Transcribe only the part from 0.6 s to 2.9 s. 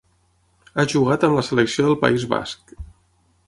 Ha jugat amb la Selecció del País Basc.